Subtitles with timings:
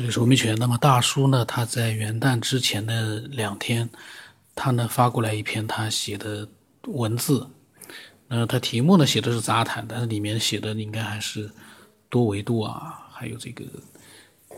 [0.00, 0.56] 这里是吴明全。
[0.56, 3.86] 那么大叔呢，他在元旦之前的两天，
[4.54, 6.48] 他呢发过来一篇他写的
[6.86, 7.46] 文字。
[8.26, 11.50] 那他题目呢写的是杂谈，但是里面写的应该还是
[12.08, 13.62] 多维度啊，还有这个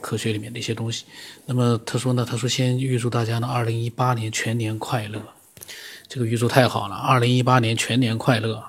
[0.01, 1.07] 科学里面的一些东西。
[1.45, 5.21] 那么他说呢，他说先预祝大家呢，二零一八年全年快乐。
[6.07, 8.65] 这个预祝太好了，二零一八年全年快乐。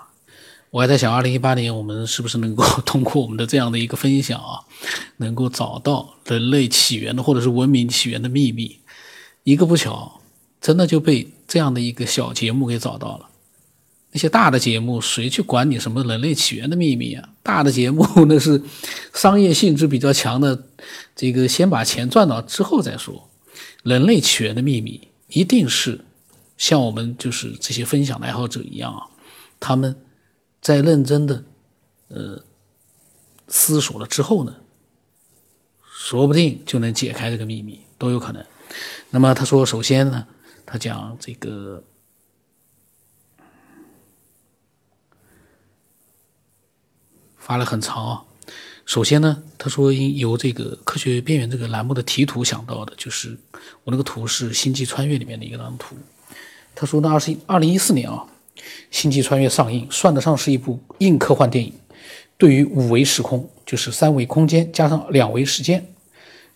[0.74, 4.58] 我还在想，二零一八年我们是不是能够 通过我们的这样的一个分享啊，
[5.18, 8.80] 能够找到人类起源的或者是文明起源的秘密？
[9.44, 10.20] 一个不巧，
[10.60, 13.30] 真的就被这样的一个小节目给找到了。
[14.14, 17.30] 那些大的节目，谁去管你什么人类起源的秘密啊？
[17.44, 18.60] 大的节目 那是
[19.14, 20.64] 商业性质比较强的，
[21.16, 23.30] 这个先把钱赚到之后再说。
[23.84, 26.04] 人类起源的秘密，一定是
[26.58, 29.04] 像我们就是这些分享的爱好者一样啊，
[29.60, 29.96] 他们。
[30.64, 31.44] 在认真的，
[32.08, 32.42] 呃，
[33.50, 34.56] 思索了之后呢，
[35.84, 38.44] 说不定就能解开这个秘密，都有可能。
[39.10, 40.26] 那么他说，首先呢，
[40.66, 41.84] 他讲这个
[47.38, 48.24] 发了很长啊。
[48.86, 53.38] 首先呢，他说因由这个科学边缘这个栏目的题图想到的，就是
[53.84, 55.98] 我那个图是《星际穿越》里面的一张图。
[56.74, 58.26] 他说，那二十二零一四年啊。
[58.92, 61.74] 《星际穿越》上映，算得上是一部硬科幻电影。
[62.38, 65.86] 对于五维时空，就是三维空间加上两维时间、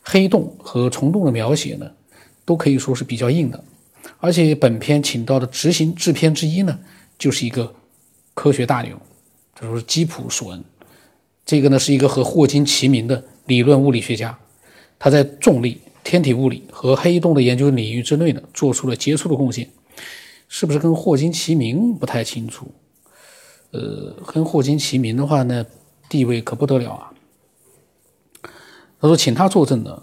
[0.02, 1.90] 黑洞和虫洞的描写呢，
[2.44, 3.64] 都可以说是比较硬的。
[4.20, 6.80] 而且本片请到的执行制片之一呢，
[7.18, 7.74] 就是一个
[8.34, 9.00] 科学大牛，
[9.60, 10.64] 就是基普·索恩。
[11.46, 14.38] 这个呢是一个和霍金齐名的理论物理学家，
[15.00, 19.70] 他在重力、天体物理和黑洞的研究领域之内呢，做出了杰出的贡献。
[20.48, 22.72] 是不是跟霍金齐名不太清楚？
[23.72, 25.66] 呃，跟霍金齐名的话呢，
[26.08, 27.14] 地位可不得了啊。
[29.00, 30.02] 他说，请他作证呢，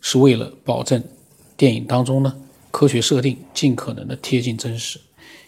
[0.00, 1.02] 是为了保证
[1.56, 2.34] 电影当中呢
[2.70, 5.00] 科学设定尽可能的贴近真实。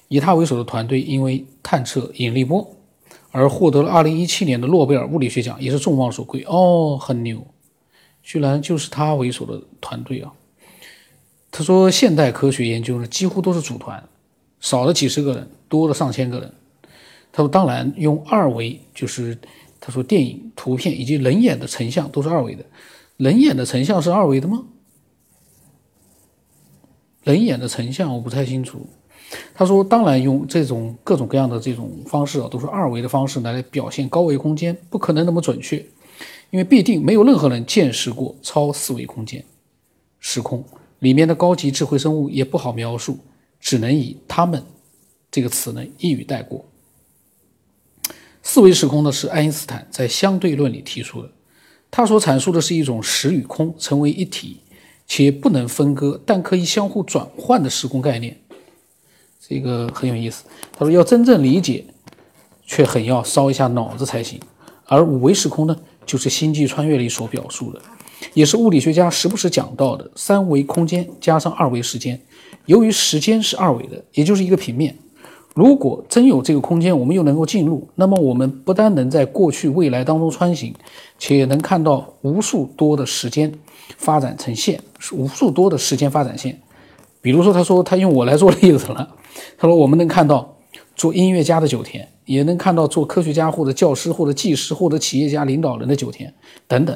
[0.09, 2.69] 以他为首的团队因为探测引力波
[3.31, 7.47] 而获得了2017年的诺贝尔物理学奖，也是众望所归哦，很牛，
[8.25, 10.33] 居然就是他为首的团队啊。
[11.53, 14.03] 他说：“现代科学研究呢，几乎都是组团，
[14.61, 16.53] 少了几十个人，多了上千个人。”
[17.33, 19.37] 他说：“当然，用二维就是
[19.81, 22.65] 他说电影图片以及人眼的成像都是二维的。
[23.17, 24.65] 人眼的成像是二维的吗？
[27.25, 28.87] 人眼的成像我不太清楚。”
[29.53, 35.77] 他说：“当然，用这种各种各样的这种方式啊，都是二维的方式来表现高维空间，不可能那么准确，
[36.51, 39.45] 因为必定没有任何人见识过超四维空间
[40.21, 40.65] 时空。”
[41.01, 43.19] 里面的高级智慧生物也不好描述，
[43.61, 44.63] 只能以“他们”
[45.31, 46.65] 这个词呢一语带过。
[48.43, 51.31] 四维时空呢是爱因斯坦在相对论里提出的，
[51.91, 54.61] 他所阐述的是一种时与空成为一体
[55.07, 58.41] 且不能分割，但可以相互转换的时空概念。
[59.41, 60.45] 这个很有意思。
[60.73, 61.85] 他说要真正理解，
[62.65, 64.41] 却很要烧一下脑子才行。
[64.85, 67.81] 而五维时空呢，就是《星际穿越》里所表述的。
[68.35, 72.21] 也是物理学家时不时讲到的三维空间加上二维时间。
[72.67, 74.97] 由于时间是二维的，也就是一个平面。
[75.55, 80.73] 如果真有这个空间，我们又能够进入，那么我们不单能在过去、未来当中穿行，
[81.19, 83.53] 且能看到无数多的时间
[83.97, 84.81] 发展成线，
[85.13, 86.61] 无数多的时间发展线。
[87.21, 89.17] 比如说，他说他用我来做例子了。
[89.59, 90.57] 他说我们能看到
[91.01, 96.35] 做音乐家的九天，也能看到做科学家或者教师或者技师或者企业家领导人的九天
[96.69, 96.95] 等等。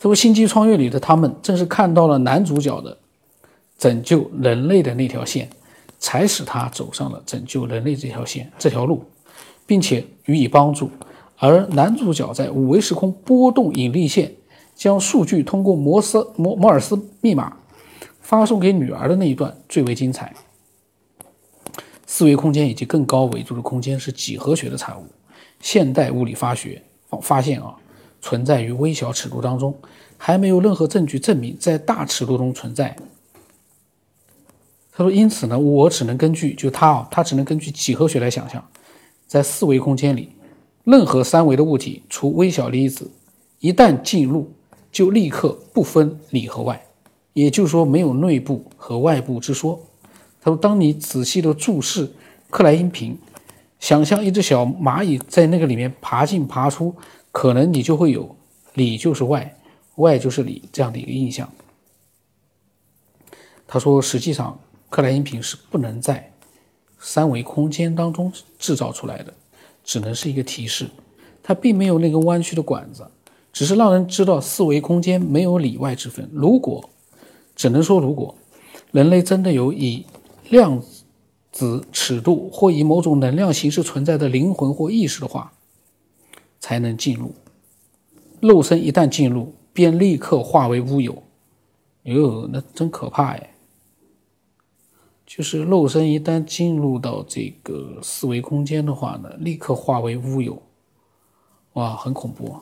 [0.00, 2.96] 这部《星际穿越》里的他们，正是看到了男主角的
[3.76, 5.50] 拯救人类的那条线，
[5.98, 9.04] 才使他走上了拯救人类这条线这条路，
[9.66, 10.88] 并且予以帮助。
[11.36, 14.32] 而男主角在五维时空波动引力线，
[14.74, 17.54] 将数据通过摩斯摩摩尔斯密码
[18.22, 20.32] 发送给女儿的那一段最为精彩。
[22.14, 25.06] 四维空间以及更高维度的空间是几何学的产物。
[25.60, 26.82] 现代物理发学
[27.22, 27.74] 发现啊。
[28.20, 29.74] 存在于微小尺度当中，
[30.16, 32.94] 还没有任何证据证明在大尺度中存在。
[34.92, 38.64] 他说：“因此呢，我只能根据就他啊，他只能根据几何学来想象，
[39.26, 40.28] 在四维空间里，
[40.84, 43.10] 任何三维的物体，除微小粒子，
[43.58, 44.52] 一旦进入，
[44.92, 46.86] 就立刻不分里和外，
[47.32, 49.80] 也就是说，没有内部和外部之说。”
[50.42, 52.12] 他说：“当你仔细的注视
[52.50, 53.16] 克莱因瓶，
[53.80, 56.94] 想象一只小蚂蚁在那个里面爬进爬出。”
[57.32, 58.36] 可能你就会有
[58.74, 59.56] 里就是外，
[59.94, 61.50] 外就是里这样的一个印象。
[63.66, 64.60] 他说，实际上
[64.90, 66.30] 克莱因瓶是不能在
[66.98, 69.32] 三维空间当中制造出来的，
[69.82, 70.90] 只能是一个提示。
[71.42, 73.06] 它并没有那个弯曲的管子，
[73.50, 76.28] 只是让人知道四维空间没有里外之分。
[76.34, 76.90] 如果
[77.56, 78.34] 只能说如果
[78.90, 80.04] 人类真的有以
[80.52, 80.82] 量
[81.50, 85.54] 子尺度或以某种能量形式存在的灵魂或意识的话，
[86.60, 87.34] 才能进入。
[88.38, 91.22] 肉身一旦进入，便立刻化为乌有。
[92.02, 93.54] 哟，那真可怕哎！
[95.24, 100.60] 就是肉身一旦进入到这个四维空间的话呢，立刻化为乌有。
[101.72, 102.54] 哇，很恐怖。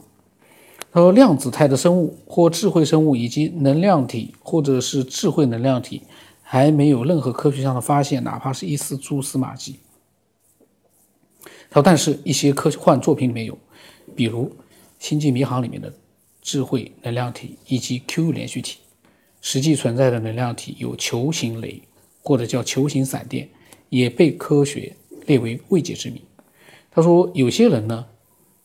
[0.92, 6.02] 他说，量子态的生物或智慧生物以及能量体或者是智慧能量体，
[6.52, 9.78] 还没有任何科学上的发现，哪怕是一丝蛛丝马迹。
[11.70, 13.56] 他说，但是一些科幻作品里面有，
[14.16, 14.46] 比如
[14.98, 15.94] 《星际迷航》里面的
[16.42, 18.80] 智慧能量体以及 Q 连续体，
[19.40, 21.80] 实际存在的能量体有球形雷
[22.20, 23.48] 或者叫球形闪电，
[23.88, 26.20] 也被科学列为未解之谜。
[26.90, 28.06] 他说，有些人呢。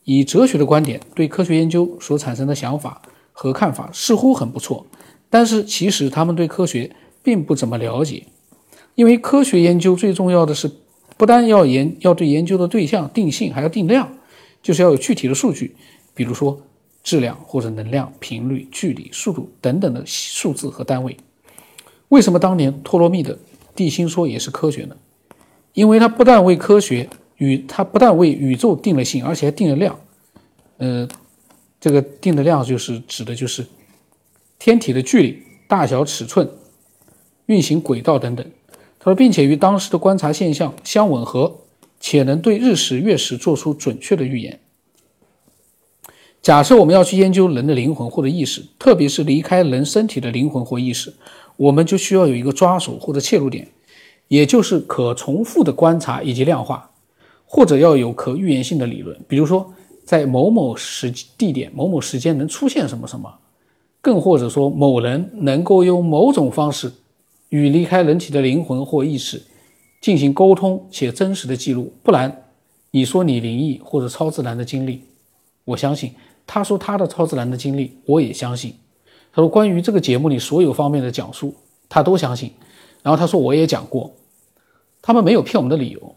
[0.08, 3.02] 以哲学的观点对科学研究所产生的想法
[3.32, 4.86] 和看法似乎很不错，
[5.28, 6.94] 但是其实他们对科学
[7.26, 8.24] 并不怎么了解，
[8.94, 10.70] 因为科学研究最重要的是
[11.16, 14.08] 不单要研要对研究的对象定性，还要定量，
[14.62, 15.74] 就是要有具体的数据，
[16.14, 16.62] 比如说
[17.02, 21.16] 质量或者能量、频率、距离、速度等等的数字和单位。
[22.10, 23.36] 为什么当年托勒密的
[23.74, 24.96] 地心说也是科学呢？
[25.72, 27.10] 因为它不但为科学。
[27.38, 29.98] 宇，它不但为宇宙定了性，而且还定了量。
[30.78, 31.06] 呃，
[31.78, 33.66] 这个定的量就是指的就是
[34.58, 36.48] 天体的距离、大小、尺寸、
[37.46, 38.46] 运行轨道等等。
[38.98, 41.58] 他说，并且与当时的观察现象相吻合，
[41.98, 44.60] 且能对日食、月食做出准确的预言。
[46.42, 51.12] 假设我们要去研究人的灵魂或者意识，特别是离开人身体的灵魂或意识，
[51.56, 53.68] 我们就需要有一个抓手或者切入点，
[54.28, 56.90] 也就是可重复的观察以及量化。
[57.48, 59.72] 或者要有可预言性的理论，比如说
[60.04, 63.32] 在某某时地点、某某时间能出现什么什么，
[64.00, 66.92] 更或者说某人能够用某种方式
[67.48, 69.42] 与离开人体的灵魂或意识
[70.00, 71.92] 进行沟通且真实的记录。
[72.02, 72.44] 不然，
[72.90, 75.02] 你说你灵异或者超自然的经历，
[75.64, 76.10] 我相信；
[76.46, 78.74] 他说他的超自然的经历，我也相信。
[79.32, 81.54] 他说关于这个节目里所有方面的讲述，
[81.88, 82.52] 他都相信。
[83.02, 84.10] 然后他说我也讲过，
[85.00, 86.14] 他们没有骗我们的理由。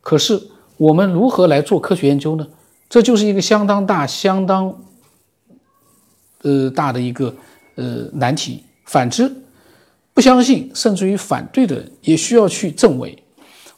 [0.00, 0.50] 可是。
[0.76, 2.44] 我们如何来做科学研究呢？
[2.88, 4.76] 这就是一个相当大、相当
[6.42, 7.32] 呃大的一个
[7.76, 8.64] 呃难题。
[8.84, 9.32] 反之，
[10.14, 13.22] 不相信甚至于反对的人也需要去证伪。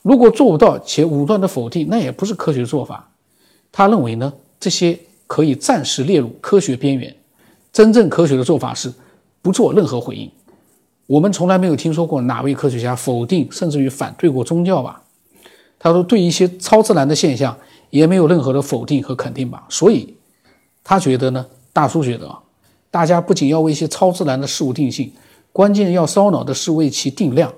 [0.03, 3.11] 如果做不到且武断的否定，那也不是科学做法。
[3.73, 7.17] 他认为呢，这些可以暂时列入科学边缘。
[7.73, 8.93] 真正科学的做法是
[9.43, 10.31] 不做任何回应。
[11.06, 15.03] 我们从来没有听说过哪位科学家否定甚至于反对过宗教吧？
[15.79, 17.56] 他说：“对一些超自然的现象，
[17.91, 19.67] 也没有任何的否定和肯定吧。
[19.69, 20.17] 所以，
[20.83, 22.41] 他觉得呢，大叔觉得啊，
[22.91, 25.12] 大家不仅要为一些超自然的事物定性，
[25.56, 27.50] 关键要烧脑的是为其定量，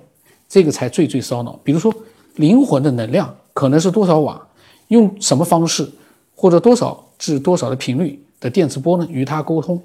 [0.48, 1.58] 这个才最最烧脑。
[1.64, 1.92] 比如说，
[2.36, 4.46] 灵魂的能量可能是多少瓦，
[4.86, 5.90] 用什么方式，
[6.36, 9.06] 或者多少至多少的频率的电磁波呢？
[9.10, 9.82] 与它沟通，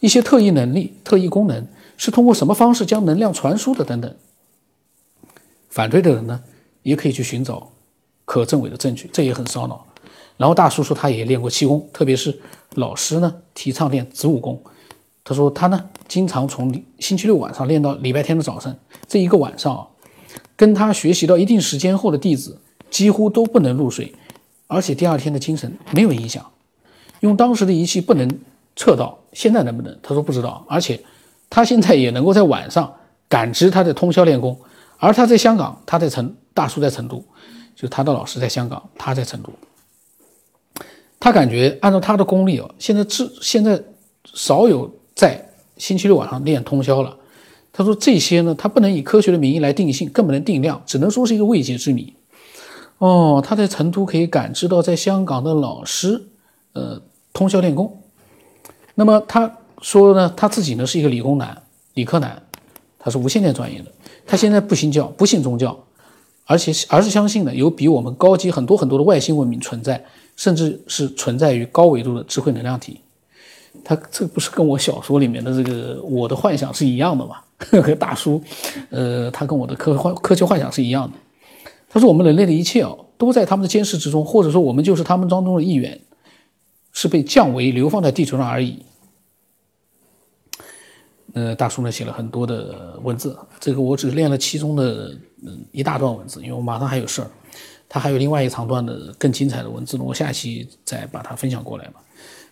[0.00, 1.68] 一些特异能力、特异功能
[1.98, 3.84] 是通过什么方式将能量传输的？
[3.84, 4.16] 等等。
[5.68, 6.42] 反对的人呢？”
[6.84, 7.70] 也可以去寻找
[8.24, 9.84] 可证伪的证据，这也很烧脑。
[10.38, 12.40] 然后大叔说他也练过气功，特别是
[12.76, 14.58] 老师呢提倡练子午功。
[15.22, 19.86] 他说他呢经常从星期六晚上练到礼拜天的早晨，这一个晚上啊，
[20.56, 22.60] 跟他学习到一定时间后的弟子
[22.90, 24.14] 几乎都不能入睡，
[24.66, 26.44] 而且第二天的精神没有影响。
[27.20, 28.28] 用当时的仪器不能
[28.74, 29.98] 测到，现在能不能？
[30.02, 30.64] 他说不知道。
[30.68, 31.02] 而且
[31.50, 32.94] 他现在也能够在晚上
[33.28, 34.58] 感知他的通宵练功，
[34.98, 36.34] 而他在香港，他在成。
[36.56, 37.22] 大叔在成都，
[37.74, 39.52] 就他的老师在香港，他在成都。
[41.20, 43.78] 他感觉按照他的功力哦，现在至现在
[44.32, 45.45] 少有在
[45.76, 47.16] 星期六晚上练通宵了。
[47.72, 52.14] 他说这些呢，他不能以科学的名义来定性，更不能定量，只能说是一个未解之谜。
[52.98, 56.28] 哦，他在成都可以感知到在香港的老师，
[56.72, 57.02] 呃，
[57.32, 58.02] 通宵练功。
[58.94, 62.42] 那么他说呢，他自己呢是一个理工男、理科男，
[62.98, 63.92] 他是无线电专业的。
[64.26, 65.78] 他现在不信教，不信宗教。
[66.48, 70.02] 而且，而是相信呢，有比我们高级很多很多的外星文明存在，
[70.36, 73.00] 甚至是存在于高维度的智慧能量体。
[73.84, 77.36] 他这不是跟我小说里面的这个我的幻想是一样的吗？
[77.82, 78.42] 和大叔，
[78.90, 81.16] 呃，他跟我的科幻科学幻想是一样的。
[81.88, 85.98] 他说，我们人类的一切哦，都在他们的监视之中，或者说我们就是他们当中的一员，
[86.92, 88.84] 是被降维流放在地球上而已。
[91.32, 95.16] 呃，大叔呢写了很多的文字，这个我只练了其中的
[95.72, 97.30] 一大段文字，因为我马上还有事儿。
[97.88, 102.00] 他还有另外一长段的更精彩的文字，我下一期再把它分享过来嘛。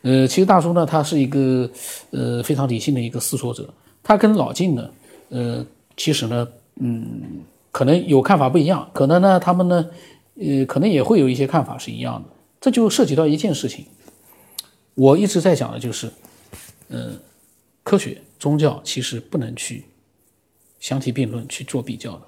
[0.05, 1.69] 呃，其实大叔呢，他是一个
[2.11, 4.91] 呃非常理性的一个思索者，他跟老晋呢，
[5.31, 5.65] 呃，
[5.97, 6.47] 其实呢，
[6.77, 7.43] 嗯，
[7.73, 9.91] 可能有看法不一样，可能呢，他们呢，
[10.37, 12.29] 呃，可能也会有一些看法是一样的，
[12.61, 13.87] 这就涉及到一件事情，
[14.95, 16.11] 我一直在讲的就是，
[16.91, 17.19] 嗯，
[17.83, 19.85] 科学宗教其实不能去
[20.79, 22.23] 相提并论去做比较的，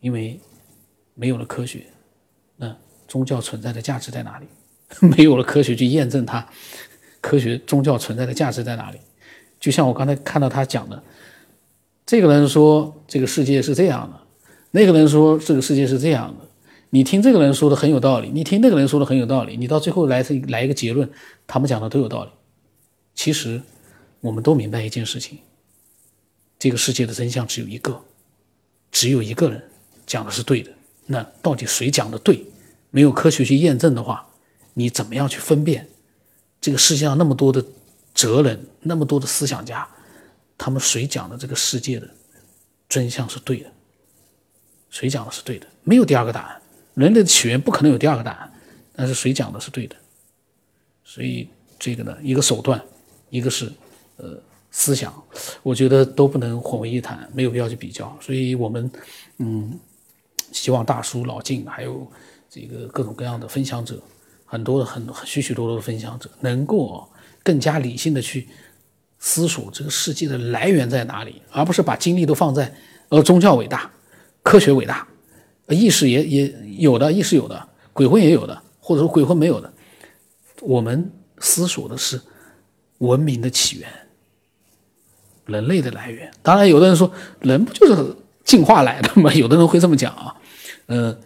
[0.00, 0.38] 因为。
[1.14, 1.84] 没有了科学，
[2.56, 2.74] 那
[3.06, 4.46] 宗教存在的价值在哪里？
[5.00, 6.46] 没有了科学去验证它，
[7.20, 8.98] 科学宗教存在的价值在哪里？
[9.60, 11.02] 就像我刚才看到他讲的，
[12.06, 14.20] 这个人说这个世界是这样的，
[14.72, 16.46] 那个人说这个世界是这样的。
[16.90, 21.08] 你听这个人说的很有道理，你听那个人说的很有道理，你到最后来来一个结论，
[21.46, 22.30] 他们讲的都有道理。
[23.14, 23.60] 其实
[24.20, 25.38] 我们都明白一件事情：
[26.58, 28.02] 这个世界的真相只有一个，
[28.90, 29.62] 只有一个人
[30.06, 30.72] 讲的是对的。
[31.06, 32.44] 那到底谁讲的对？
[32.90, 34.26] 没有科学去验证的话，
[34.74, 35.88] 你怎么样去分辨？
[36.60, 37.64] 这个世界上那么多的
[38.14, 39.88] 哲人，那么多的思想家，
[40.58, 42.08] 他们谁讲的这个世界的
[42.88, 43.70] 真相是对的？
[44.90, 45.66] 谁讲的是对的？
[45.84, 46.62] 没有第二个答案。
[46.94, 48.52] 人类的起源不可能有第二个答案。
[48.94, 49.96] 但是谁讲的是对的？
[51.04, 51.48] 所以
[51.78, 52.82] 这个呢，一个手段，
[53.30, 53.72] 一个是
[54.16, 54.38] 呃
[54.70, 55.12] 思想，
[55.62, 58.16] 我觉得都不能混为一谈，没有必要去比较。
[58.20, 58.90] 所以我们
[59.38, 59.78] 嗯。
[60.52, 62.04] 希望大叔、老静，还有
[62.48, 64.02] 这个各种各样的分享者，
[64.50, 67.08] 很多的、很许许多多的分享者，能够
[67.44, 68.48] 更加理性的去
[69.20, 72.74] 思索这个世界的来源在哪里，而不是把精力都放在
[73.10, 73.88] 呃宗教伟大、
[74.42, 75.06] 科学伟大、
[75.68, 79.72] 意识也也有的意识有的，鬼魂也有的，或者说鬼魂没有的。
[80.62, 82.20] 我们思索的是
[82.98, 83.88] 文明的起源、
[85.46, 86.28] 人类的来源。
[86.42, 87.08] 当然，有的人说
[87.40, 89.32] 人不就是进化来的吗？
[89.38, 90.34] 有的人会这么讲啊。
[90.86, 91.16] 呃，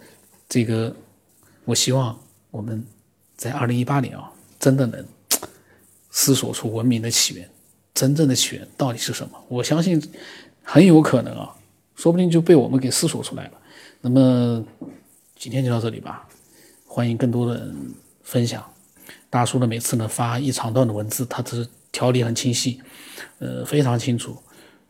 [0.46, 0.94] 这个，
[1.64, 2.84] 我希望我们
[3.36, 5.04] 在二零一八年啊，真的能
[6.10, 7.48] 思索出文明的起源，
[7.92, 9.38] 真正的起源到底是什么？
[9.48, 10.02] 我相信
[10.62, 11.54] 很有可能啊，
[11.96, 13.52] 说不定就被我们给思索出来了。
[14.00, 14.64] 那么
[15.36, 16.28] 今天就到这里吧，
[16.86, 18.64] 欢迎更多的人分享。
[19.28, 22.80] 大叔呢，每次呢发一长段的文字，他的条理很清晰，
[23.38, 24.36] 呃，非常清楚。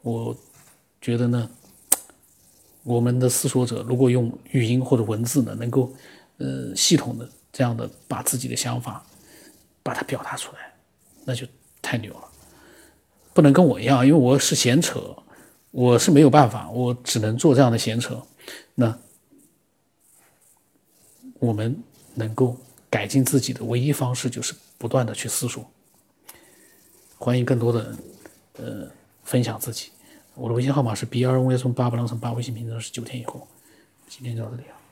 [0.02, 0.36] 我
[1.00, 1.50] 觉得呢。
[2.86, 5.90] 我们的思索者如果用语音或者文字呢，能够
[6.36, 9.06] 呃系统的这样的把自己的想法
[9.80, 10.74] 把它表达出来，
[11.24, 11.46] 那就
[11.80, 12.28] 太牛了。
[13.32, 15.16] 不能跟我一样，因为我是闲扯，
[15.70, 18.20] 我是没有办法，我只能做这样的闲扯。
[18.74, 18.98] 那
[21.38, 21.80] 我们
[22.14, 22.56] 能够
[22.90, 25.64] 改进自己的唯一方式就是不断的去思索。
[27.16, 27.98] 欢迎更多的人
[28.54, 28.90] 呃
[29.22, 29.92] 分享自己。
[30.34, 33.46] 我的微信号码是 b 二五幺从八八零乘八，微信名字是九天以后。
[34.08, 34.83] 今天就到这里啊。